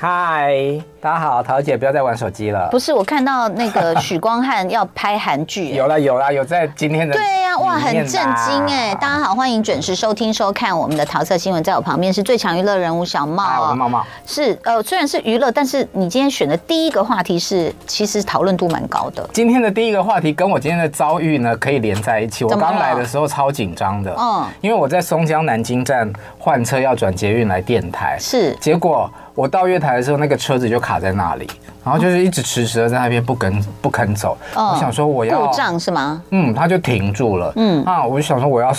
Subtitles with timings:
[0.00, 0.52] 嗨，
[1.00, 2.68] 大家好，桃姐不要再玩手机了。
[2.70, 7.14] 不是，我看到那个 许光汉要拍韩剧，有啦有啦，有在今天的。
[7.14, 8.94] 对呀、啊，哇，很震惊哎！
[8.96, 13.62] 大家好，欢迎准时收听收看我们的桃色新闻，在我旁边是最强娱乐人物小茂。
[13.62, 14.04] 我是茂茂。
[14.26, 19.26] 是呃，虽然是娱乐，但是你今天选的第一个话题是，其实讨论度蛮高的。
[19.32, 22.44] 今天的第一个话题跟我今天的遭遇呢，可以连在一起。
[22.44, 29.08] 我刚来的时候超紧张的，嗯，因为我在松江南京站换车要转捷运来电台，是，结果。
[29.34, 31.48] 我到月台的时候，那个车子就卡在那里，
[31.84, 34.36] 然后就是一直迟迟的在那边不跟不肯走。
[34.54, 36.22] 哦、我想说我要故障是吗？
[36.30, 37.52] 嗯，他就停住了。
[37.56, 38.72] 嗯啊，我就想说我要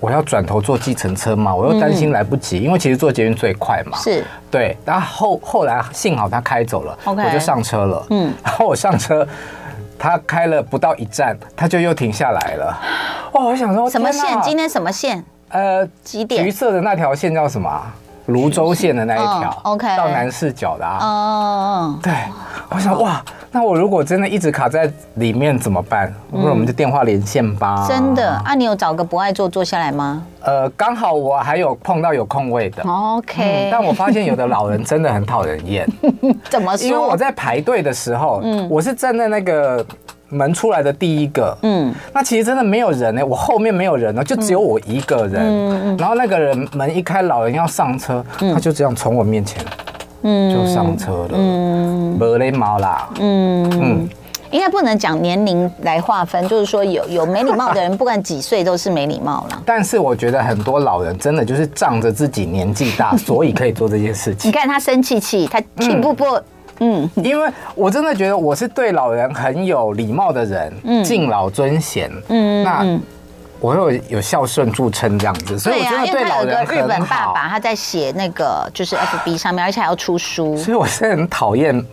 [0.00, 3.96] 我要转头坐计程车嘛，我又担心来不及，嗯、因为其实坐捷运最快嘛。
[3.98, 4.22] 是。
[4.50, 8.06] 对，然后后后来幸好他开走了.我就上车了。
[8.10, 9.26] 嗯，然后我上车，
[9.98, 12.78] 他开了不到一站，他就又停下来了。
[13.32, 14.38] 哦，我想说什么线？
[14.42, 15.24] 今天什么线？
[15.48, 16.44] 呃，几点？
[16.44, 17.70] 橘色的那条线叫什么？
[18.26, 22.12] 芦洲线的那一条，OK，到南势角的啊，哦，对，
[22.70, 26.12] 我想哇，那我如果真的一直卡在里面怎么办？
[26.30, 27.84] 不如我们就电话连线吧。
[27.88, 28.54] 真的啊？
[28.54, 30.24] 你有找个不爱坐坐下来吗？
[30.40, 33.68] 呃，刚好我还有碰到有空位的，OK。
[33.70, 35.88] 但我发现有的老人真的很讨人厌。
[36.50, 36.86] 怎么说？
[36.86, 39.84] 因为我在排队的时候，嗯，我是站在那个。
[40.32, 49.62] 门出来的第一个，嗯，那其实真的没有人呢、欸，我后面没有人呢，就只有我一个人，嗯，然后那个人门一开，老人要上车，他就这样从我面前，
[50.22, 53.70] 嗯，就上车了，嗯，没礼貌啦，嗯。
[53.80, 54.08] 嗯，
[54.50, 59.62] 应该不能讲年龄来划分，就是说有有没礼貌的人，不管几岁都是没礼貌了。
[59.64, 64.50] 但是我觉得很多老人真的就是仗着自己年纪大，所以可以做这件事情。
[64.50, 66.24] 你看他生气气，他气不不。
[66.80, 73.00] 嗯，因为我真的觉得我是对老人很有礼貌的人，嗯，敬老尊贤，嗯，那
[73.60, 76.84] 我有有孝顺著称这样子，所以我觉得对老人很好。
[76.84, 81.84] 日本爸爸他在写那个就是 FB 上面，而且还要出书，所以我是很讨厌。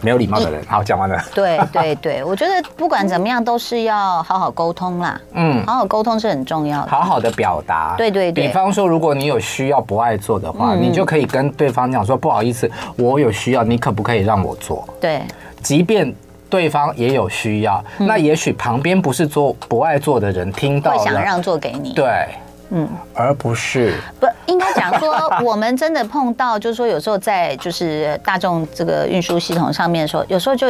[0.00, 1.22] 没有礼貌的人，好，讲完了。
[1.34, 5.20] 对对对， 我觉得不管怎么样，都是要好好沟通啦。
[5.34, 6.88] 嗯，好好沟通是很重要的。
[6.88, 7.94] 好好的表达。
[7.96, 8.46] 对对对。
[8.46, 15.22] 比方说，如果你有需要不爱做的话，你就可以跟对方讲说：“不好意思，我有需要，你可不可以让我做？”对。
[15.62, 16.12] 即便
[16.48, 21.92] 对方也有需要，那也许旁边不是做不爱做的人听到了，会想让座给你。
[21.92, 22.26] 对。
[22.70, 30.68] 嗯，而不是不应该讲说，我们真的碰到，就是说有时候在就是大众这个运输系统上面的时候，有时候就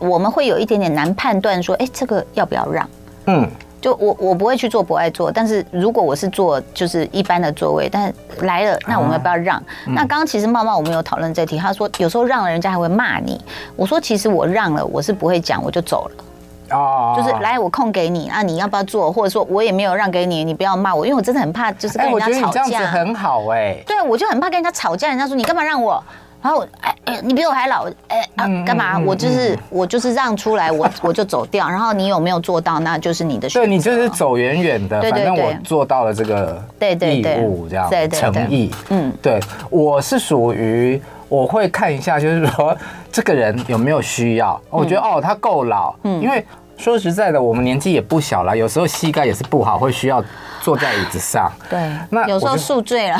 [0.00, 2.88] 我们会有一点点难判断说，哎，这个要不要让？
[3.26, 3.48] 嗯，
[3.80, 9.62] 就我我不会去做不爱坐，但是如果我是坐就是一般的座位，但是来了，那我们要不要让？
[9.86, 13.40] 那刚刚其实茂茂我们有讨论这题，他说有时候让了人家还会骂你，
[13.76, 16.24] 我说其实我让了，我是不会讲，我就走了。
[16.72, 19.12] 哦，就是来我空给你啊，你要不要做？
[19.12, 22.80] 或者说我也没有让给你，你不要骂我，因为我真的很怕，就是跟人家吵架。
[22.80, 23.76] 很好哎。
[23.86, 26.02] 对，我就很怕跟人家吵架，人家说你干嘛让我？
[26.42, 28.98] 然后哎哎，你比我还老哎啊，干嘛？
[28.98, 31.68] 我就是我就是让出来，我 我就走掉。
[31.68, 32.80] 然后你有没有做到？
[32.80, 33.66] 那就是你的选择。
[33.66, 38.72] 对，你就是走远远的，反正我做到了这个对对义务这样对诚意。
[38.88, 39.38] 嗯，对，
[39.70, 42.76] 我是属于我会看一下，就是说
[43.12, 44.60] 这个人有没有需要。
[44.68, 46.44] 我觉得哦，他够老，嗯，因为。
[46.76, 50.22] 说实在的，我们年纪也不小了，有时候膝盖也是不好，会需要
[50.60, 51.50] 坐在椅子上。
[51.70, 53.18] 对，那有时候宿醉了，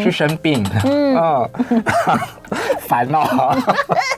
[0.00, 0.64] 去 生病。
[0.84, 1.48] 嗯，
[2.86, 3.56] 烦恼。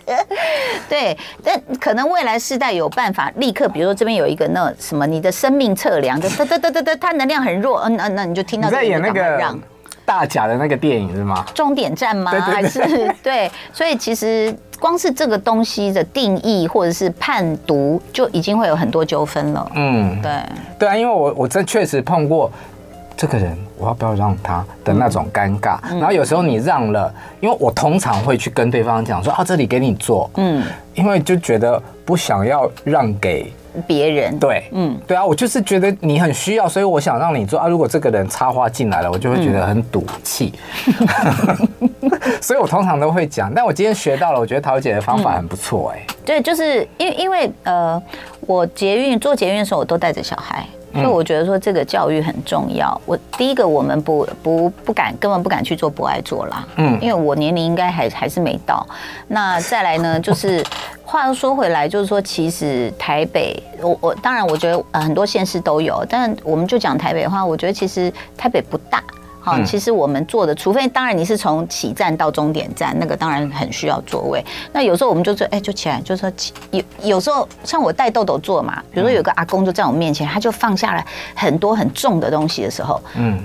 [0.89, 9.39] 对，但可能未来世代有办法立刻，比如说这边有一个那什么，你的生命测量，就哒哒哒哒哒，它能量很弱，嗯嗯，那你就听到在演那个
[10.09, 11.45] 大甲的那个电影是吗？
[11.55, 12.33] 终点站吗？
[12.33, 12.81] 还是
[13.23, 13.51] 对？
[13.75, 14.57] 所以其实。
[14.81, 19.73] 光是这个东西的定义或者是判读，就已经会有很多纠纷了。
[19.75, 20.31] 嗯，对，
[20.79, 22.49] 对啊，因为我我真确实碰过
[23.17, 25.81] 这个人，我要不要让他的那种尴尬。
[25.99, 30.31] 然后有时候你让了，因为我通常会去跟对方讲说啊，这里给你做。
[30.37, 30.65] 嗯，
[30.95, 33.53] 因为就觉得不想要让给。
[33.87, 37.69] 别人对，嗯，对啊，我就是觉得你很需要，所以我想让你做啊。
[37.69, 40.53] 如果这个人插花进来了，我就会觉得很赌气，
[42.01, 42.11] 嗯、
[42.43, 43.53] 所以我通常都会讲。
[43.55, 46.07] 但我今天学到了，我觉得桃姐的方法很不错，哎。
[46.25, 48.03] 对，就是因为因为呃，
[48.41, 50.67] 我捷运做捷运的时候，我都带着小孩。
[51.01, 53.01] 所以我觉得说这个教育很重要。
[53.07, 56.67] 我第一个，我们不不不敢，根本不敢去做不爱做啦。
[56.77, 58.87] 嗯，因为我年龄应该还还是没到。
[59.27, 60.65] 那再来呢，就是
[61.05, 69.03] 话又说回来，就是说其实台北，我我当然我觉得很多县市都有，但我们就讲台北的话，我觉得其实台北不大。
[69.49, 74.45] 好，其实我们做的，除非当然你是从起站到终点站，那个当然很需要座位。
[74.73, 83.39] 那有时候我们就说，哎，就起来，就说起有有时候像我带豆豆坐嘛，比如说有个阿公就在我面前，他就放下来很多很重的东西的时候，嗯，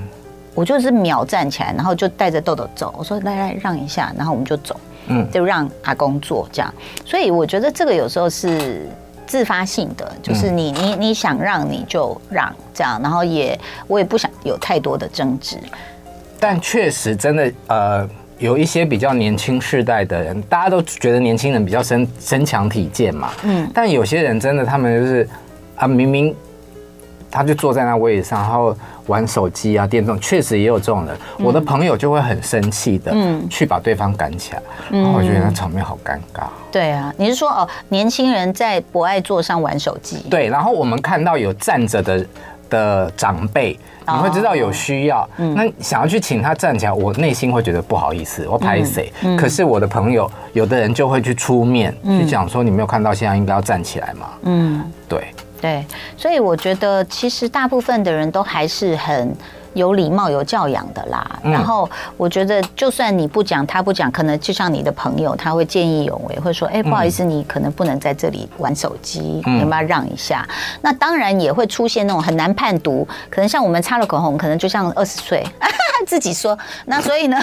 [0.54, 2.94] 我就是秒站起来，然后就带着豆豆走。
[2.98, 4.76] 我说来来让一下，然后我们就走，
[5.08, 6.74] 嗯，就让阿公坐这样。
[7.06, 8.88] 所以我觉得这个有时候是。
[9.26, 13.58] 自发性的，就是你你你想让你就让这样，然后也
[13.88, 15.58] 我也不想有太多的争执。
[16.44, 25.26] 但确实真的呃，有一些比较年轻世代的人，大家都觉得年轻人比较身身强体健嘛，嗯，但有些人真的他们就是
[25.78, 26.36] 啊，明明
[27.32, 28.76] 他就坐在那位置上，然后。
[29.08, 31.14] 玩手机啊，电动确实也有这种人。
[31.38, 34.62] 我的朋友就会很生气的，嗯，去把对方赶起来。
[34.90, 36.46] 然后我觉得那场面好尴尬。
[36.72, 40.26] 对啊，你是说哦，年轻人在博爱座上玩手机？
[40.30, 42.26] 对，然后我们看到有站着的
[42.74, 43.78] 的长辈，
[44.08, 49.14] 你会知道有需要，那想要去请他站起来，我内心会觉得不好意思，我拍谁？
[49.38, 54.30] 可是我的朋友，有的人就会去出面去讲说，你没有看到现在应该要站起来吗？
[54.42, 55.28] 嗯，对。
[55.62, 55.86] 对，
[56.18, 59.34] 所以我觉得其实大部分的人都还是很
[59.74, 61.40] 有礼貌、有教养的啦。
[61.44, 70.48] 嗯、然后我觉得，就算你不讲，他不讲，可能就像你的朋友，他会见义勇为，会说：“哎，不好意思，你可能不能在这里玩手机，嗯、你要不要让一下？”
[70.82, 75.46] 那当然也会出现那种很难判读，可能像我们擦了口红，可能就像二十岁
[76.08, 76.58] 自己说。
[76.86, 77.38] 那所以呢，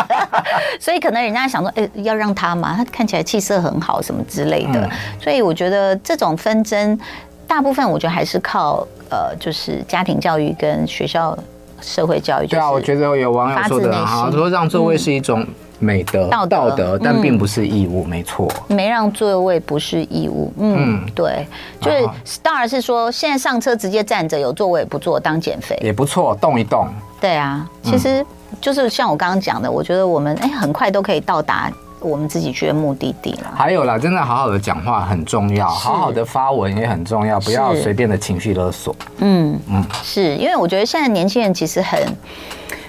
[0.80, 4.80] 所以可能人家想说：“哎，要让他嘛，他看起来气色很好，什么之类的。
[4.80, 4.90] 嗯”
[5.22, 6.98] 所以我觉得这种纷争。
[7.44, 11.36] 大部分我觉得还是靠呃，就是家庭教育跟学校
[11.82, 12.46] 社会教育。
[12.46, 15.46] 对啊，我觉得有网友说的好，说让座位是一种
[15.78, 18.48] 美德、道德，但并不是义务，没错。
[18.68, 21.46] 没让座位不是义务，嗯，对，
[21.80, 26.86] 就是 Star 是说现在上车直接站着，有座位不坐当减肥也不错，动一动。
[27.20, 28.24] 对啊，其实
[28.60, 31.70] 就是像我刚刚讲的，我觉得我们哎很快都可以到达。
[32.02, 33.52] 我们自己去的目的地了。
[33.56, 38.94] 还有啦，真的好好的讲话很重要，好好的发文也很重要，不要随便的情绪勒索。
[39.18, 42.00] 嗯嗯，是因为我觉得现在年轻人其实很。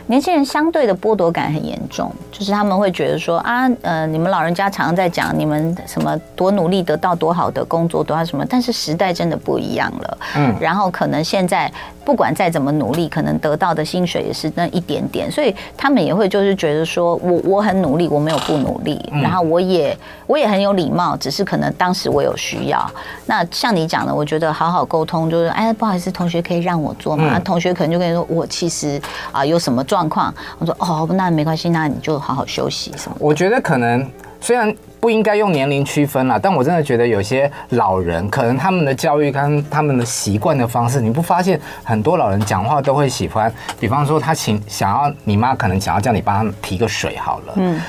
[0.08, 10.18] 年轻人相对的剥夺感很严重，就是他们会觉得说啊，呃，你们老人家常常在讲你们什么多努力得到多好的工作，多少什么，但是时代真的不一样了。
[10.36, 11.72] 嗯，然后可能现在
[12.04, 19.98] 不管再怎么努力，可能得到的薪水也是那一点点，所以他们也会就是觉得说我我很努力，我没有不努力，然后我也
[20.28, 22.86] 我也很有礼貌，只是可能当时我有需要。
[23.26, 27.40] 那像你讲的，我觉得好好沟通，就是哎，不好意思，同学可以让我做吗？
[27.40, 29.02] 同学可能就跟你说，我其实
[29.32, 29.82] 啊有什么。
[29.94, 33.16] 状况，我说哦，那没关系，那你就好好休息什么。
[33.20, 34.10] 我觉得可能
[34.42, 47.80] 虽然不应该用年龄区分啦，但我真的觉得有些老人可能他们的教育跟他们的习惯的方式，你不发现很多老人讲话都会喜欢，比方说他请想要你妈可能想要叫你帮他提个水好了，嗯，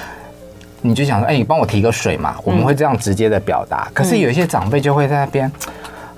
[0.83, 3.89] 你就想说，哎，你帮我提个水嘛，我们会这样直接的表达。
[3.95, 5.51] 可是有一些长辈就会在那边，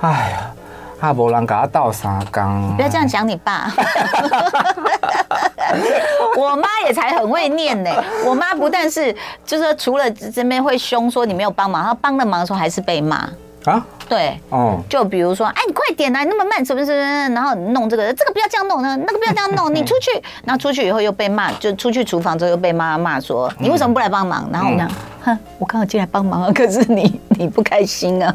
[0.00, 0.50] 哎呀。
[1.00, 3.70] 阿伯兰给他倒三缸，不要这样讲你爸。
[6.36, 7.90] 我妈也才很会念呢。
[8.24, 9.14] 我妈不但是，
[9.44, 13.28] 就是除了这边会凶说你没有帮忙，她帮了忙的时候还是被骂
[13.64, 13.84] 啊。
[14.08, 16.93] 对，哦，就比如说，哎，你快点来，那么慢，是不是？
[16.94, 20.11] 然后弄这个，这个不要这样弄呢，那个不要这样弄， 你出去。
[20.44, 24.49] 然后出去以后又被骂，就出去厨房之后又被妈妈骂说，你为什么不来帮忙？
[24.53, 24.88] 然后我讲，
[25.25, 28.35] 哼，我刚好进来帮忙啊，可是你 你不开心啊。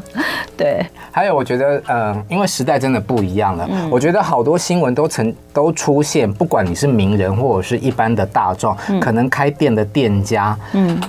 [0.56, 0.84] 对。
[1.10, 11.00] 还有，我觉得，嗯，因为时代真的不一样了，我觉得好多新闻都曾都出现，不管你是名人或者是一般的大众，可能开店的店家，嗯，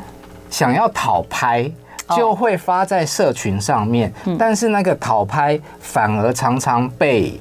[0.49, 1.69] 想要讨拍。
[2.15, 7.39] 就会发在社群上面，但是那个讨拍反而常常被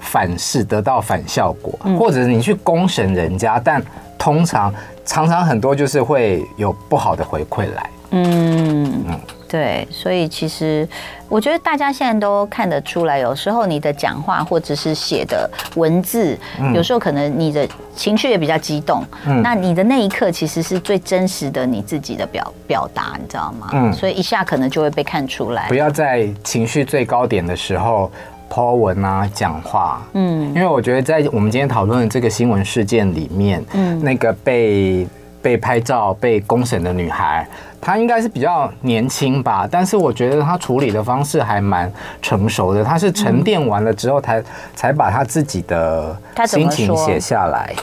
[0.00, 3.82] 反噬，得到反效果，或者你去公审人家，但
[4.18, 4.72] 通常
[5.04, 7.90] 常常很多就是会有不好的回馈来。
[8.10, 9.20] 嗯嗯。
[9.46, 10.88] 对，所以其实
[11.28, 16.36] 我觉得大家现在都看得出来，有时候你的讲话或者是写的文字，
[16.74, 23.68] 有时候可能你的情绪也比较激动，嗯，那你的那一刻其实是最真实的你自己的表表达，你知道吗？
[23.74, 25.68] 嗯，所以一下可能就会被看出来。
[25.68, 28.10] 不要在情绪最高点的时候
[28.48, 35.06] po 文啊，讲话，嗯，因为我觉得在我们今天讨论的这个新闻事件里面，嗯，那个被
[35.42, 37.46] 被拍照被公审的女孩。
[37.80, 42.82] 她应该是比较年轻吧，但是我觉得她处理的方式还蛮成熟的。
[42.82, 47.74] 她是沉淀完了之后才，才才把她自己的心情写下来。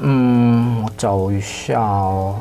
[0.00, 2.34] 嗯，我找一下哦。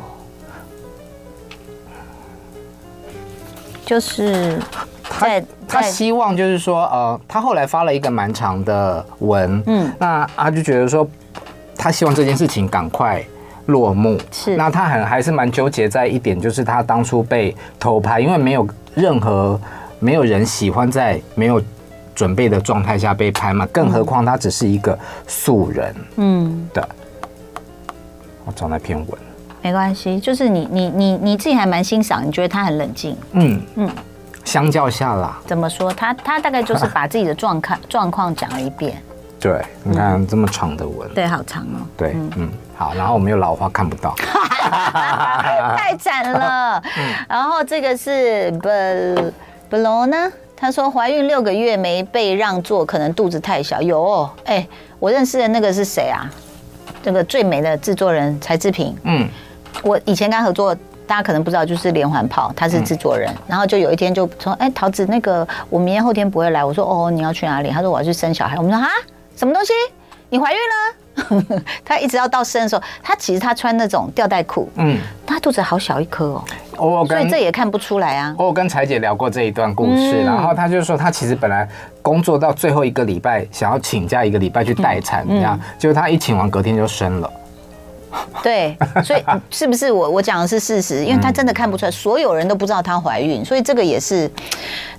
[3.85, 4.59] 就是
[5.09, 11.07] 他他希望就是说，呃，他后来发了一个蛮长的文，嗯，那他就觉得说。
[11.77, 13.23] 他希望这件事情赶快
[13.67, 14.17] 落幕。
[14.31, 19.59] 是，那他很还是蛮纠结在一点，就是他当初被偷拍，因为没有任何
[19.99, 21.61] 没有人喜欢在没有
[22.15, 24.97] 准备的状态下被拍嘛，更何况他只是一个
[25.27, 25.93] 素人。
[26.15, 26.81] 嗯，对。
[28.45, 29.07] 我找那篇文，
[29.61, 33.15] 没关系，就是你你你你自己还蛮欣赏，你觉得他很冷静。
[33.33, 33.89] 嗯嗯，
[34.45, 35.91] 相较下啦，怎么说？
[35.91, 38.95] 他他大概就是把自己的状况 状况讲了一遍。
[39.37, 41.85] 对，你看这么长的文，对，好长哦。
[41.97, 44.15] 对，嗯，好，然后我们又老花看不到，
[45.75, 46.81] 太惨了。
[47.27, 49.31] 然后这个是 Bel
[49.69, 53.81] Belo 呢，他说怀孕六个月没被让座，可能肚子太小。
[53.81, 54.67] 有，哎，
[54.99, 56.25] 我认识的那个是谁啊？
[57.03, 59.29] 这个最美的制作人柴智屏，嗯，
[59.83, 60.75] 我以前跟他合作，
[61.07, 67.69] 大家可能不知道，就是连环炮，他是制作人，然后就有一天就说，哎，桃子，那个我明天后天不会来，我说，哦，你要去哪里？
[67.69, 68.87] 他说我要去生小孩，我们说啊。
[69.35, 69.73] 什么东西？
[70.29, 71.61] 你怀孕了？
[71.83, 76.43] 他一直要到生的时候，他其实他穿那种吊带裤，嗯，他肚子好小一颗哦，
[76.77, 78.33] 哦，所以这也看不出来啊。
[78.37, 81.67] 我有跟彩姐聊过这一段故事，嗯、然后她就说，她其实本来
[82.01, 87.29] 工作到最后一个礼拜，想要请假一个礼拜去待产，这样，结果她一请完，隔天就生了。
[88.43, 91.03] 对，所以是不是我我讲的是事实？
[91.03, 94.29] 因为她真的看不出来，所有人都不知道她怀孕，所以这个也是。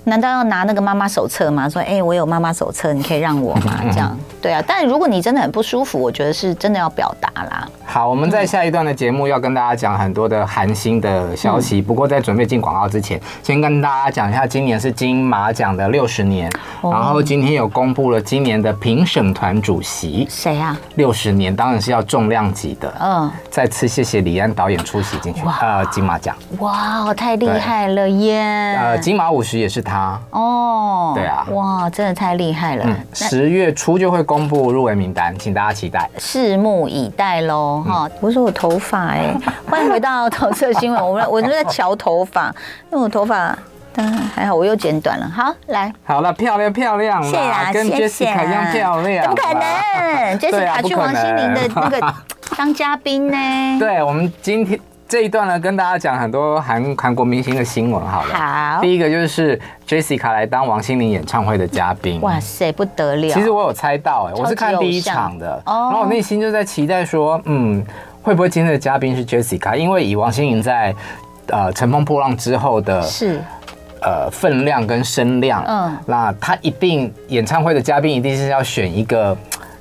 [0.03, 1.67] 难道要拿那个妈妈手册吗？
[1.67, 3.81] 说，哎，我有妈妈手册，你可以让我吗？
[3.91, 4.63] 这样，对啊。
[4.65, 7.67] 但如果你真的很不舒服，我觉得是真的要表达啦。
[7.85, 11.81] 好，我们在下一段的节目要跟大家讲很多的寒心的消息。
[11.81, 16.49] 不过在准备进广告之前，先跟大家讲一下，今年是金马奖的六十年。
[16.81, 20.79] 然后今天有公布了今年的评审团主席，谁啊？
[20.95, 22.89] 六十年当然是要重量级的。
[23.07, 23.31] 嗯。
[23.49, 25.41] 再次谢谢李安导演出席进去。
[25.61, 26.35] 呃，金马奖。
[26.59, 28.75] 哇，太厉害了耶！
[28.79, 30.19] 呃，金马五十也是他。
[30.31, 32.85] 哦，对啊，哇，真的太厉害了！
[33.13, 37.83] 十月初就会公布入围名单，请大家期待，拭目以待喽！
[37.87, 39.33] 哈，不是我头发哎，
[39.69, 42.53] 欢迎回到投色新闻，我们我就在瞧头发，
[42.91, 43.57] 因为我头发，
[43.95, 45.27] 嗯还好我又剪短了。
[45.33, 50.37] 好，来，好了，漂亮漂亮，谢谢，跟 Jessica 一样漂亮，怎么可能？
[50.39, 52.13] Jessica 去王心凌的那个
[52.55, 53.37] 当嘉宾呢？
[53.79, 54.79] 对，我们今天。
[55.09, 58.35] 这一段呢，跟大家讲很多韩韩国明星的新闻，好了。
[58.35, 58.81] 好。
[58.81, 62.19] 第一个就是 Jessica 来当王心凌演唱会的嘉宾。
[62.19, 63.29] 哇塞，不得了！
[63.33, 67.81] 其实我有猜到，哎，我是看第一场的，然后我内心就在期待说，嗯，
[68.21, 69.77] 会不会今天的嘉宾是 Jessica？
[69.77, 70.93] 因为以王心凌在
[71.47, 73.41] 呃乘风破浪之后的，是
[74.01, 79.37] 呃分量跟声量，嗯，那他一定演唱会的嘉宾一定是要选一个。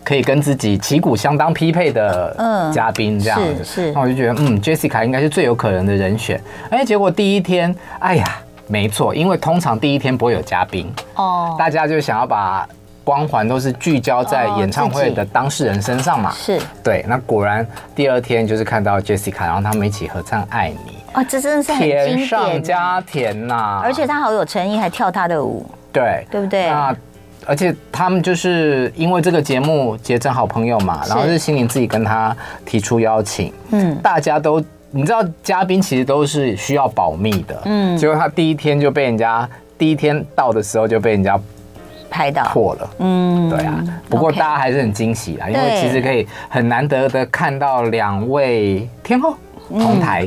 [0.07, 6.41] 可以跟自己旗鼓相当匹配的嘉宾这样子，是，那我就觉得，嗯，Jessica 应该是最有可能的人选。
[6.71, 8.25] 哎，结果第一天，哎呀，
[8.69, 10.89] 没错，因为通常第一天不会有嘉宾。
[11.17, 12.65] 哦，大家就想要把
[13.03, 16.61] 光环都是聚焦在演唱会的当事人身上嘛，是。
[16.85, 17.05] 对。
[17.09, 26.69] 那果然第二天就是看到 Jessica，然后他们一起合唱《爱你》啊，这真的是很经典，甜上加甜呐，而且他好有诚意，还跳他的舞，对，对不对？
[26.69, 26.95] 那
[27.47, 39.49] 而且他们就是因为这个节目结成好朋友嘛，然后是心灵自己跟他提出邀请，嗯，大家都你知道嘉宾其实都是需要保密的，嗯，结果他第一天就被人家
[39.79, 41.39] 第一天到的时候就被人家
[42.11, 49.35] 拍到破了，嗯，对啊，不过大家还是很惊喜啦，因为其实可以很难得的看到两位天后
[49.71, 50.27] 同台。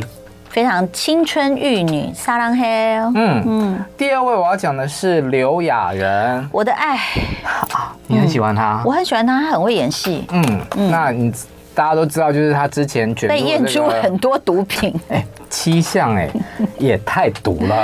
[0.59, 2.67] 非常青春玉女，撒浪嘿。
[3.15, 3.85] 嗯嗯。
[3.97, 6.97] 第二位我要讲的是刘亚仁，我的爱
[7.45, 8.81] 啊，你很喜欢他？
[8.83, 10.25] 我很喜欢他，他很会演戏。
[10.33, 10.43] 嗯
[10.75, 10.91] 嗯。
[10.91, 11.31] 那你
[11.73, 16.29] 大家都知道，就是他之前卷被验出很多毒品， 哎，七项哎，
[16.77, 17.75] 也太毒了。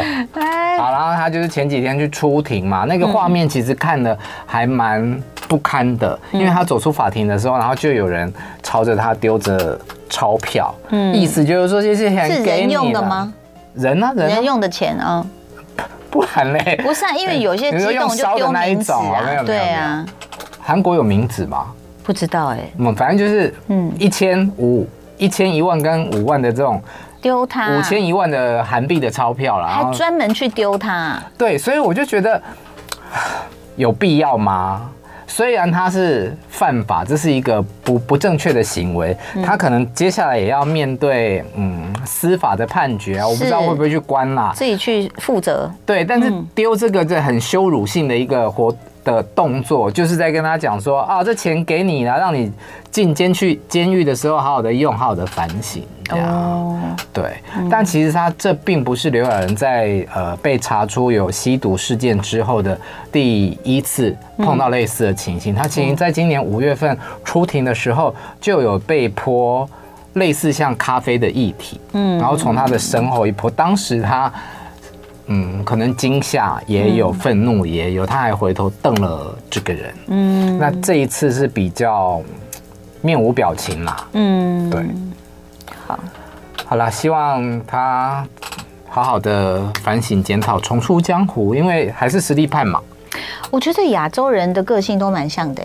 [0.77, 5.17] 好，然后他就是前几天去出庭嘛，那个画面其实看的还蛮
[5.47, 8.31] 不堪的，因为他走出法庭的时候，然后就有人
[8.63, 9.79] 朝着他丢着。
[10.07, 13.33] 钞票，嗯，意思就是说这些钱是人用的吗？
[13.73, 14.13] 人啊？
[14.15, 15.25] 人用的钱啊？
[16.11, 16.79] 不然嘞？
[16.83, 19.43] 不是啊，因为有些 激动就丢名字啊。
[19.43, 20.05] 对啊。
[20.61, 21.65] 韩国有名字吗？
[22.03, 22.59] 不知道哎。
[22.77, 24.87] 嗯，反正就是，嗯，一千五、
[25.17, 26.79] 一千一万跟五万的这种
[27.19, 31.19] 丢他，五千一万的韩币的钞票了，还专门去丢他。
[31.35, 32.41] 对，所以我就觉得
[33.75, 34.89] 有必要吗？
[35.27, 45.69] 虽然他是犯法，这是一个不不正确的行为，他可能接下来也要面对嗯司法的判决啊，我不知道会不会去关啦，自己去负责。
[45.85, 52.51] 对，但是丢这个这很羞辱性的一个活的动作，就是在跟他讲说啊，这钱给你了，让你
[52.91, 55.81] 进监去监狱的时候好好的用，好好的反省。
[56.03, 56.79] 这样哦，
[57.13, 57.35] 对。
[57.69, 62.77] 但其实他这并不是刘亚仁在呃被查出有吸毒事件之后的
[63.11, 65.55] 第一次碰到类似的情形。
[65.55, 69.67] 他其实在今年五月份出庭的时候就有被泼
[70.13, 74.31] 类似像咖啡的液体，嗯，然后从他的身后一泼，当时他。
[75.27, 79.95] 嗯，可能惊吓也有，愤怒也有，他还回头瞪了这个人。
[80.07, 82.21] 嗯，那这一次是比较
[83.01, 84.07] 面无表情啦。
[84.13, 84.85] 嗯，对。
[85.87, 85.99] 好，
[86.65, 88.25] 好啦，希望他
[88.87, 92.79] 好好的反省检讨，重出江湖，因为还是实力派嘛。
[93.49, 95.63] 我觉得亚洲人的个性都蛮像的，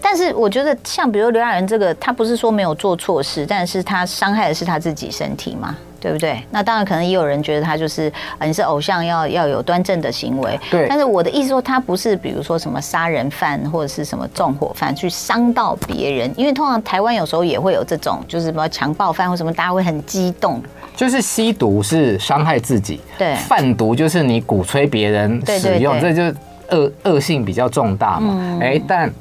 [0.00, 5.76] 但是我觉得像比如刘亚仁这个，他不是说没有做错事，但是他伤害的是他自己身体嘛。
[6.02, 6.42] 对不对？
[6.50, 10.58] 那当然，可能也有人觉得他就是，你是偶像要，要要有端正的行为。
[10.68, 10.86] 对。
[10.88, 20.60] 但是我的意思说，他不是比如说什么杀人犯或者是什么纵火犯去伤到别人，因为通常台湾有时候也会有这种，就是什么强暴犯或什么，大家会很激动。
[20.96, 23.36] 就是吸毒是伤害自己，对。
[23.36, 28.58] 贩毒就是你鼓吹别人使用，对对对，这就恶恶性比较重大嘛。
[28.60, 29.12] 哎、嗯，但。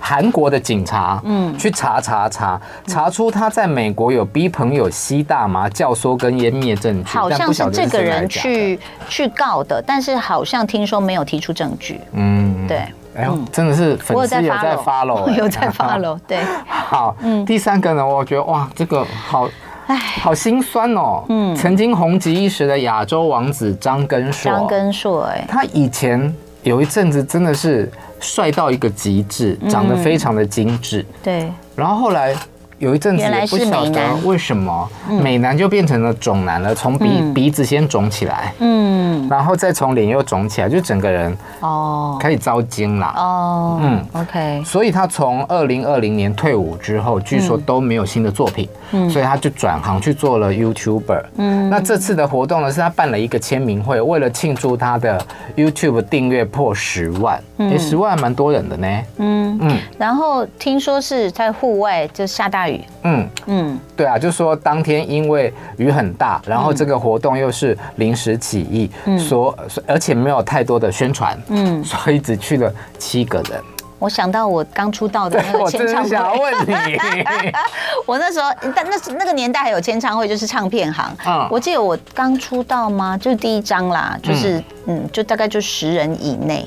[0.00, 12.00] 韩国的警察，嗯，去查查查，查出他在美国有逼朋友吸大麻、教唆跟湮灭证据，好像是这个人去去告的，但是好像听说没有提出证据。
[12.12, 12.78] 嗯，对，
[13.16, 16.38] 哎呦，真的是粉丝有在 follow，有在 follow， 对。
[16.66, 19.48] 好，嗯，第三个呢，我觉得哇，这个好，
[19.86, 21.24] 哎，好心酸哦。
[21.28, 27.90] 嗯，曾经红极一时的亚洲王子张根硕，张根硕，哎，他以前有一阵子真的是。
[28.20, 31.04] 帅到一个极致，长得非常的精致。
[31.22, 32.36] 对，然后后来。
[32.78, 34.88] 有一阵子也不晓得为什么
[35.20, 42.16] 美男就变成了肿男了，从鼻鼻子先肿起来，嗯，然后再从脸又肿起来，就整个人哦。
[42.20, 43.12] 开始遭惊了。
[43.16, 55.20] 哦，嗯，OK，所以他从二零二零年退伍之后，据说都没有新的作品，嗯，所以他就转行去做了 YouTuber，嗯，那这次的活动呢是他办了一个签名会，为了庆祝他的
[55.56, 59.58] YouTube 订阅破十万，哎，十万还蛮多人的呢，嗯。
[59.60, 62.67] 嗯，然后听说是在户外就下大。
[63.02, 69.56] 嗯嗯，对啊，就是说当天因为雨很大，然后这个活动又是临时起意，嗯，所
[69.86, 73.62] 而且没有太多的宣传，嗯，所以只去了七个人。
[74.00, 76.96] 我想到我刚出道的那个签唱会，我想问你，
[78.06, 81.12] 我那时候但那那个年代还有签唱会，就是唱片行。
[81.26, 83.18] 嗯，我记得我刚出道吗？
[83.18, 86.64] 就是第一张啦，就是嗯，嗯，就大概就十人以内，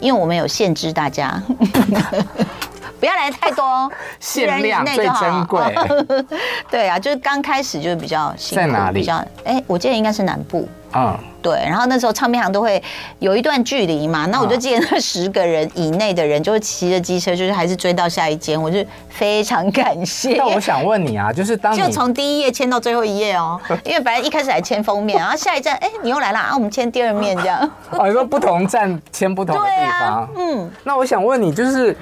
[0.00, 1.42] 因为我们有限制大家。
[3.00, 5.74] 不要来太多哦， 限量最珍贵。
[6.70, 9.00] 对啊，就是刚开始就是比较辛苦，在哪里？
[9.00, 10.68] 比较哎，我记得应该是南部。
[10.92, 11.54] 嗯，对。
[11.64, 12.82] 然后那时候唱片行都会
[13.20, 20.34] 有一段距离嘛，那我就记得那十个人以内的人就会骑着机车，就是还是追到下一间，我就非常感谢。
[20.34, 27.70] 那我想问你啊，就是当就从第一页签到最后一页哦， 因为本来一开始还签封面，然后下一站哎你又来了啊，我们签第二面这样。
[27.90, 30.70] 哦，你说不同站签不同的地方，嗯。
[30.82, 31.96] 那我想问你就是。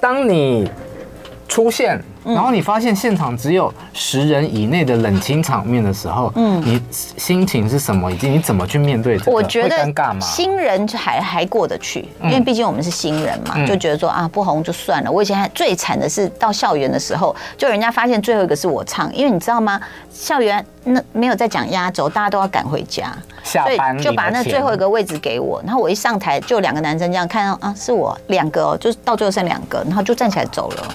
[0.00, 0.70] 当你
[1.58, 8.08] 出现，然后你发现现场只有十人以内的冷清场面的时候，嗯，你心情是什么？
[8.12, 9.32] 以及你怎么去面对这个？
[9.32, 10.20] 我觉得尴尬吗？
[10.20, 15.10] 新人还还过得去，因为毕竟我们是新人嘛，就觉得说啊，不红就算了。
[15.10, 19.80] 我以前还最惨的是到校园的时候，就人家发现最后一个是我唱，因为你知道吗？
[20.12, 25.60] 校园那没有在讲压轴，大家都要赶回家，下班就把那最后一个位置给我。
[25.66, 30.94] 然后我一上台，就两个男生这样看到啊，是我两个，就是到最后剩两个，然后就站起来走了。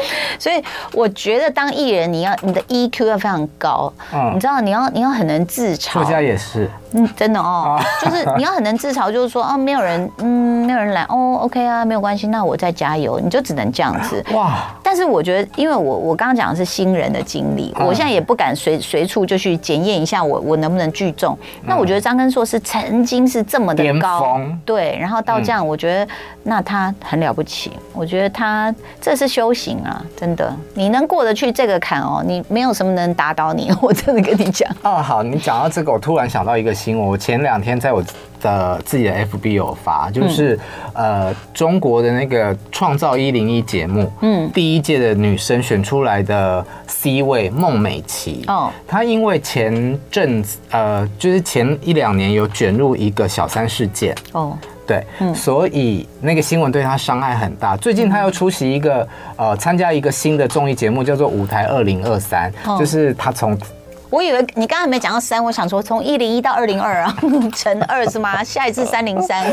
[0.38, 5.92] 所以我觉得当艺人，你要你的 EQ 要非常高，嗯，你知道你要你要很能自嘲。
[5.94, 14.24] 作家也是，嗯，真的哦，就是你要很能自嘲，就是说哦，没有人，嗯，没有人来，哦，OK 啊，没有关系，那我再加油，你就只能这样子。
[14.32, 14.74] 哇！
[14.82, 21.38] 但是我觉得，因为我我刚刚讲的是新人的经历，我现在也不敢随随处就去检验一下我我能不能聚众。
[21.64, 30.42] 那我觉得张根硕是曾经是这么的高，对，然后到这样，我觉得那他很了不起，我觉得他这是修行啊，真的。
[30.42, 34.68] 的，你能过得去这个坎哦，你没有什么能打倒你， 我真的跟你讲。
[34.82, 38.02] 哦，好，你讲到这个，我突然想到一个新闻，我前两天在我
[38.40, 40.58] 的自己的 FB 有发，就是、
[40.94, 54.56] 嗯、呃，中国的那个创造一零一节目，嗯，第一届的女生选出来的 C 位孟美岐，哦，她因为前阵子呃，就是前一两年有卷入一个小三事件，哦。
[54.86, 57.76] 对，嗯，所以那个新闻对他伤害很大。
[57.76, 63.56] 最近他又出席一个呃，参加一个新的综艺节目，叫做《舞台二零二三》，就是他从
[64.10, 67.16] 我以为你刚才没讲到三，我想说从一零一到二零二啊，
[67.56, 68.44] 乘二是吗？
[68.44, 69.50] 下一次三零三。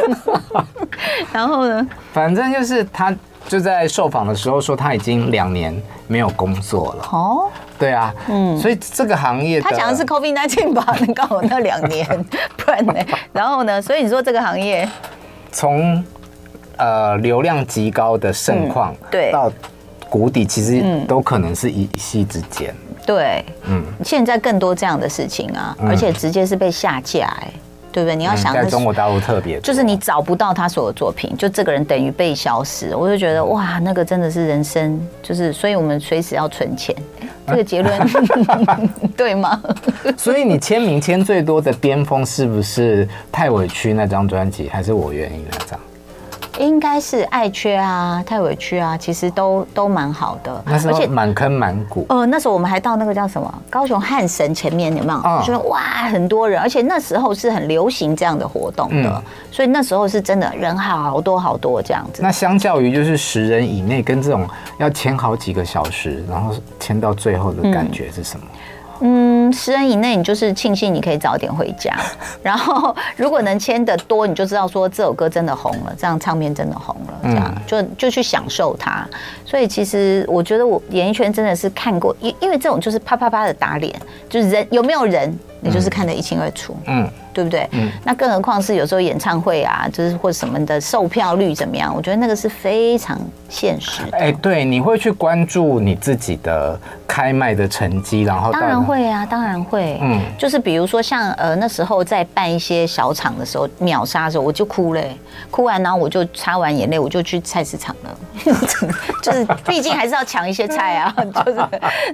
[1.31, 1.87] 然后呢？
[2.11, 3.15] 反正就是他
[3.47, 5.73] 就在受访的时候说他已经两年
[6.07, 7.07] 没有工作了。
[7.11, 10.85] 哦，对啊，嗯，所以这个行业他讲的是 COVID nineteen 吧？
[10.99, 12.05] 能告我那两年，
[12.57, 12.93] 不然呢？
[13.31, 13.81] 然后呢？
[13.81, 14.87] 所以你说这个行业
[15.51, 16.03] 从
[16.77, 19.51] 呃流量极高的盛况，对，到
[20.09, 22.73] 谷底，其实都可能是一夕之间。
[23.05, 27.51] 对，嗯，现在更多这样的事情啊，而且直接是被下架，哎，
[27.91, 28.15] 对不对？
[28.15, 32.95] 你要想，在中国大陆特别，就是你找不到他所有作品，就这个人等于被消失。
[32.95, 36.95] 我就觉得哇，那个真的是人生，就是，所以我们随时要存钱。
[37.47, 37.99] 这个结论
[39.17, 39.59] 对吗？
[40.15, 45.79] 所以你签名签最多的巅峰是不是太委屈那张专辑，还是我愿意那张？
[46.59, 50.61] 应该是爱缺啊，太委屈啊，其实都都蛮好的。
[50.65, 52.05] 那时候满坑满谷。
[52.09, 55.19] 呃，那时候我们还到那个叫什么高雄汉神前面，有没有？
[55.19, 55.79] 哦、就说哇，
[56.11, 62.21] 很多人，而且那时候是很流行这样的活动的，嗯、所以那时候是真的人好多好多这样子。
[62.21, 64.45] 那相较于就是十人以内跟这种
[64.77, 68.45] 要签好几个小时，然后签到最后的感觉是什么？
[68.51, 68.59] 嗯
[69.01, 71.95] 嗯，十人以内，你就是庆幸你可以早点回家。
[72.43, 79.07] 然后，如果能签的多，你就知道说这首歌真的红了，这样唱片真的红了，这样就就去享受它。
[79.45, 83.93] 所以，其实我觉得我演艺圈真的是看过，因因为这种就是啪啪啪的打脸，
[84.29, 85.37] 就是人有没有人。
[85.61, 87.67] 你就是看得一清二楚，嗯，对不对？
[87.71, 91.93] 嗯，那更何况是有时候演唱会啊，就是或什么的售票率怎么样？
[91.93, 93.19] 我觉得那个是非常
[93.49, 94.03] 现实。
[94.13, 99.99] 哎，对，你会去关注你自己的开卖的成绩，然后当然会啊，当然会。
[100.01, 105.03] 嗯，就是比如说像呃那时候在办一些小场的时候，秒杀的时候，我就哭了，
[105.51, 108.17] 哭完然后我就擦完眼泪，我就去菜市场了。
[109.21, 111.13] 就是毕竟还是要抢一些菜啊，
[111.45, 111.59] 就是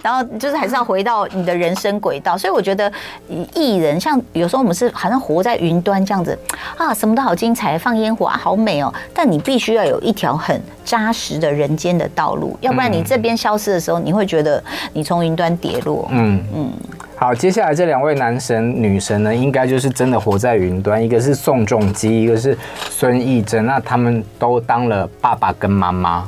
[0.01, 2.91] 然后就是还是要回到你的人生轨道，所以我觉得。
[3.54, 6.38] 艺人像有时候我们是好像活在云端这样子
[6.78, 8.93] 啊，什么都好精彩，放烟火啊，好美哦。
[9.13, 16.08] 但你必须要有一条很扎实的人间的道路，要不然你这边消失的时候，你会觉得你从云端跌落。
[16.12, 16.71] 嗯嗯。
[17.17, 22.58] 好，接下来这两位男神女神呢，应该就是真的活在云端，一个是宋仲基，一个是
[22.89, 26.28] 孙艺珍，那他们都当了爸爸跟妈妈。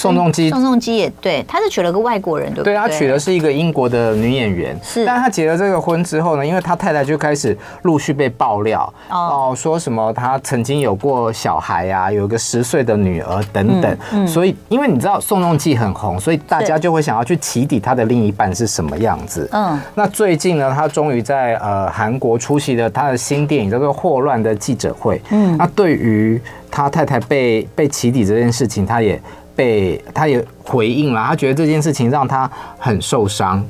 [0.00, 2.72] 宋仲基，宋仲基也对，他是娶了个外国人，对不对？
[2.72, 5.04] 对，他娶的是一个英国的女演员，是。
[5.04, 14.26] 但是他结了这个婚之后呢，因为他太太就开始陆续被爆料哦，说什么他曾经有过小孩呀，有个十岁的女儿等等。
[14.26, 19.46] 所以，因为你知道宋仲基很红，所以大家就会想要去起底他的另一半是什么样子。
[19.52, 19.78] 嗯。
[19.94, 25.20] 那最近呢，他终于在呃韩国出席了他的新电影叫做《霍乱》的记者会。
[25.30, 25.56] 嗯。
[25.58, 29.20] 那对于他太太被被起底这件事情，他也。
[29.60, 33.62] 对他也回应了，他觉得这件事情让他很受伤。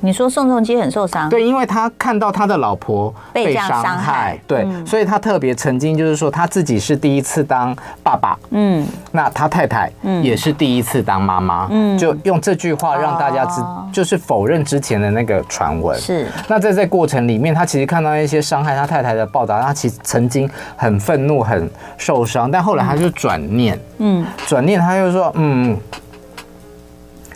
[0.00, 1.28] 你说宋仲基很受伤？
[1.28, 9.90] 对，因为他看到他的老婆被伤害，对，所以他特别曾经就是说他自己是第一次当爸爸，嗯，那他太太
[10.22, 13.60] 也是第一次当妈妈，嗯，就用这句话让大家知，
[13.92, 15.98] 就是否认之前的那个传闻。
[15.98, 25.76] 是，那在这过程里面，他其实看到一些伤害他太太的报道，他其实曾经很愤怒、很受伤，但后来他就转念，嗯，转念他就说，嗯，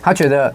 [0.01, 0.53] 他觉得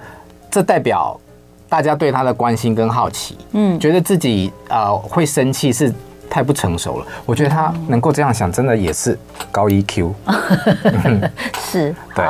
[0.50, 1.20] 这代表。
[1.68, 5.92] 大家对他的关心跟好奇，嗯，觉得自己呃会生气是
[6.30, 7.06] 太不成熟了。
[7.26, 9.18] 我觉得他能够这样想，真的也是
[9.52, 10.12] 高 EQ。
[11.70, 12.24] 是， 对，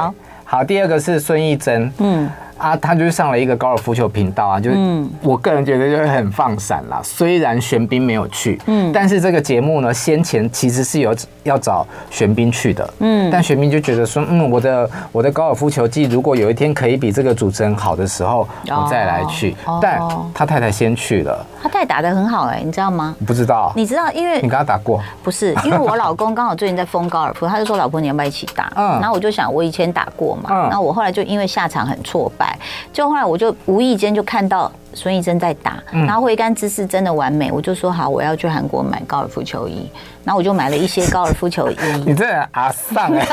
[0.44, 2.28] 好，第二个是孙艺珍，嗯。
[2.58, 4.76] 啊，他就是上了一个高尔夫球频道啊，就是
[5.22, 7.00] 我个人觉得就会很放闪啦。
[7.02, 19.56] 虽然玄彬没有去，嗯，但是这个节目呢，先前其实是有要找玄彬去的，嗯，但玄彬就觉得说，嗯，我的我的高尔夫球技如果有一天可以比这个主持人好的时候，我再来去。
[19.80, 20.00] 但
[20.34, 23.14] 他太太先去了，他太太打得很好哎，你知道吗？
[23.24, 25.00] 不知道，你知道，因为你跟他打过？
[25.22, 28.72] 不是， 因为我老公刚好最近在疯高尔夫，他就说老婆你要不要一起打？
[28.74, 32.47] 嗯，然后我就想我以前打过嘛，嗯，那我后来就因为下场很挫败。
[32.92, 39.88] 就后来我就无意间就看到孙艺珍在打，然后挥杆姿势真的完美，我就说好，我要去韩国买高尔夫球衣，
[40.24, 41.76] 然后我就买了一些高尔夫球衣。
[42.04, 43.26] 你这阿桑哎！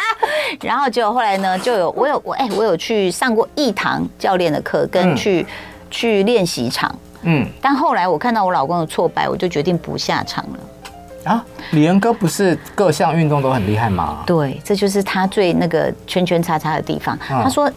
[0.62, 5.46] 然后结果后来呢，就有我有我哎，我有去上过一堂教练的课，跟去
[5.90, 6.94] 去练习场。
[7.22, 11.30] 嗯，但后来我看到我老公的挫败，我就决定不下场了。
[11.32, 14.24] 啊，李仁哥不是各项运动都很厉害吗？
[14.26, 17.18] 对，这就是他最那个圈圈叉叉的地方。
[17.28, 17.70] 他说。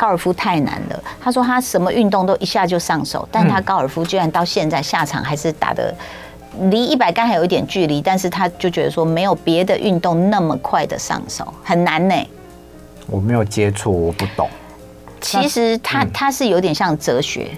[0.00, 5.94] 高尔夫太难了，他说他什么运动都一下就上手，但他高尔夫居然到现在下场还是打的
[6.70, 12.14] 离一百杆还有一点距离，但是他就觉得说没有别的运动那么快的上手，很难呢。
[13.08, 14.48] 我没有接触，我不懂。
[15.20, 17.50] 其实他他是有点像哲学，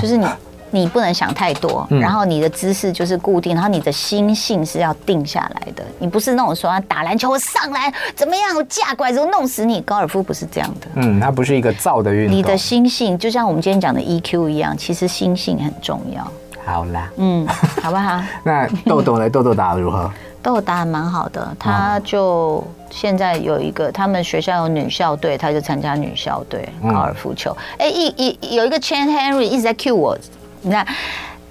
[0.00, 0.26] 就是你。
[0.74, 5.84] 你不能想太多，然后你的姿势就是固定，然后你的心性是要定下来的。
[6.00, 9.80] 你不是那种说打篮球我上来怎么样，我架拐子弄死你。
[9.82, 12.36] 高尔夫不是这样的，嗯，它不是一个造的运动。
[12.36, 16.26] 你的心性就像我们今天讲的 EQ 一样，其实心性很重要。
[16.66, 17.46] 好啦，嗯，
[17.80, 18.20] 好不好？
[18.42, 19.30] 那豆豆呢？
[19.30, 20.10] 豆豆打的如何？
[20.42, 27.56] 豆豆打的蛮好的，他就现在有一个，他们学校有女校队，他就参加女校队高尔夫球。
[27.78, 30.18] 哎、嗯，一一有一个 Chan Henry 一直在 cue 我。
[30.64, 30.86] 你看，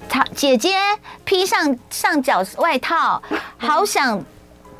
[0.08, 0.76] 他姐姐
[1.24, 3.22] 披上上脚外套，
[3.56, 4.20] 好想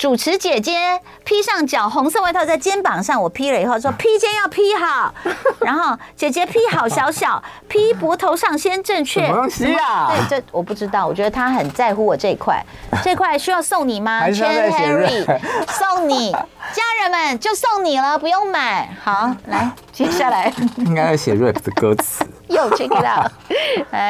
[0.04, 3.22] 主持姐姐披上脚红色外套在肩膀上。
[3.22, 5.14] 我披了以后说 披肩要披好，
[5.64, 9.24] 然后姐姐披好小小， 披脖头上先正确。
[9.26, 10.12] 什么东西啊？
[10.28, 11.06] 对，这我不知道。
[11.06, 12.62] 我觉得他很在乎我这一块，
[13.02, 15.24] 这块需要送你吗？Chen Henry
[15.68, 18.94] 送你，家人们就送你了，不用买。
[19.02, 22.26] 好，来，接下来应该要写 rap 的歌词。
[22.48, 23.32] 又 check it out，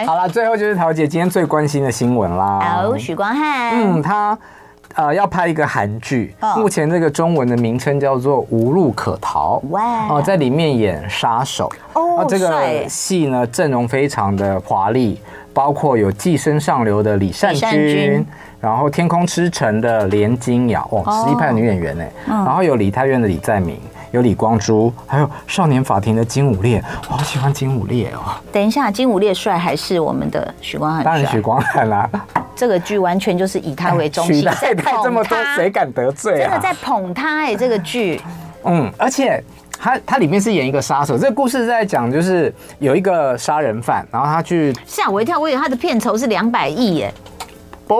[0.09, 2.83] 好了，最后就是陶姐今天最关心的新闻啦。
[2.83, 4.37] 哦，许光汉，嗯，他
[4.95, 9.61] 呃要拍一个韩剧，目前这个中文的名称叫做《无路可逃》。
[9.71, 11.71] 哇，哦，在里面演杀手。
[11.93, 15.21] 哦，这个戏呢阵容非常的华丽，
[15.53, 18.25] 包括有寄生上流的李善均，
[18.61, 23.79] 然后天空之城的连金瑶，哦，实力派的女演员呢，然后有李泰院的李在明。
[24.13, 26.81] 有李光洙，还有少年法庭的金武烈，
[27.11, 28.21] 我好喜欢金武烈哦。
[28.53, 31.03] 等一下，金武烈帅还是我们的许光汉？
[31.03, 32.09] 当然许光汉啦。
[32.55, 36.51] 这个剧完全就是以他为中心，在捧他这么多，谁敢得罪啊？
[36.51, 38.21] 真的在捧他哎，这个剧。
[38.65, 39.43] 嗯，而且
[39.79, 47.13] 他他里面是演一个杀手，这个故事在讲就是有一个杀人犯，然后他去吓我一跳，我以为他的片酬是两百亿耶。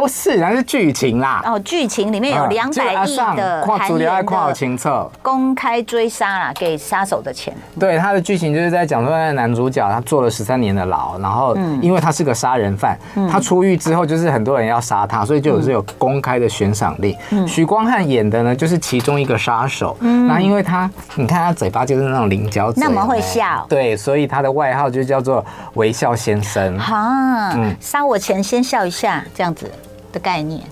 [0.01, 1.43] 不是，那是剧情啦。
[1.45, 7.55] 哦，剧情里面有两百亿的韩元的公开追杀啦，给杀手的钱。
[7.79, 12.99] 对，他的剧情就是在讲说，那男主角他坐了十三年的牢，然后因为他是个杀人犯，
[13.31, 17.17] 他出狱之后就是很多人要杀他，所以就有这有公开的悬赏令。
[17.47, 19.97] 许光汉演的呢，就是其中一个杀手。
[20.01, 23.65] 那因为他，你看他嘴巴就是那种菱角嘴，那么会笑。
[23.69, 26.79] 对，所以他的外号就叫做微笑先生。
[26.79, 29.71] 哈，嗯，杀我前先笑一下，这样子。
[30.15, 30.63] 的概念，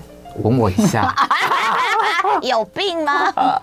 [0.41, 1.13] 吻我一下，
[2.41, 3.11] 有病吗？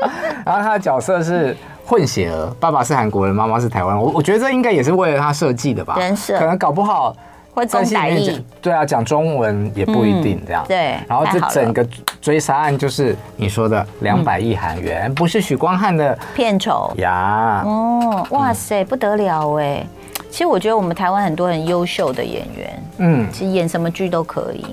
[0.44, 3.98] 然后他的角色是混血儿，爸爸是韩国人，妈妈是台湾。
[3.98, 7.16] 我我觉得这应该也是为了他设计的吧，人设可能搞不好
[7.54, 8.44] 会中台译。
[8.60, 10.62] 对啊，讲中文也不一定这样。
[10.68, 11.84] 对，然后这整个
[12.20, 17.62] 追杀案就是你说的两百亿韩元，不是许光汉的片酬呀。
[17.64, 19.84] 哦，哇塞，不得了哎！
[20.30, 24.64] 其实我觉得我们台湾很多很优秀的演员，嗯，其实演什么剧都可以。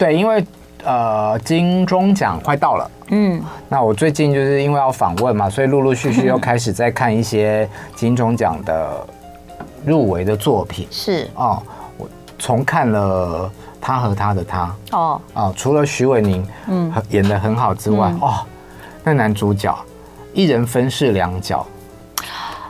[0.00, 0.42] 对，因为
[0.82, 9.06] 呃，金钟奖快到了，嗯，那我最近就是因为要访问嘛，所以陆陆续续又开始在看一些金钟奖的
[9.84, 10.88] 入围的作品。
[10.90, 11.62] 是哦，
[11.98, 12.08] 我
[12.38, 14.74] 重看了他和他的他。
[14.92, 18.34] 哦哦，除了徐伟宁嗯演的很好之外，嗯、哦，
[19.04, 19.78] 那男主角
[20.32, 21.66] 一人分饰两角，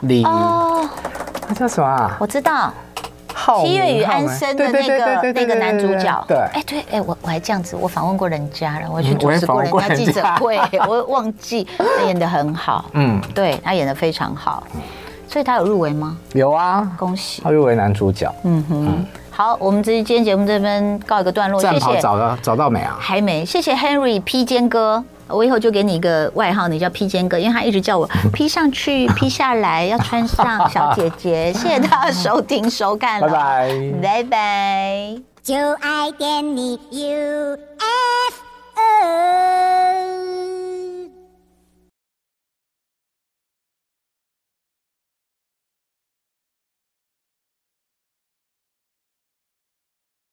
[0.01, 0.85] 李哦，
[1.47, 2.17] 他叫什么啊？
[2.19, 2.73] 我知道。
[3.61, 14.63] 七月与安生的那个那个男主角，对，哎对，哎我我还这样子，我访问过人家了，我去主持过人家记者会，我忘记他演的很好，嗯，对他演的非常好，
[15.27, 16.17] 所以他有入围吗？
[16.33, 22.97] 有啊，恭喜，他入围男主角，嗯哼，好，我们这今天节目这边告一个段落，谢谢，找到找到没啊？
[22.99, 25.03] 还没，谢谢 Henry 披肩哥。
[25.33, 33.93] 我以后就给你一个外号你叫披肩哥因为他一直叫我 披上去披下来要穿上小姐姐谢谢大家收听收看拜拜。
[34.01, 35.31] 拜拜。
[35.43, 37.57] 就爱点你 ufo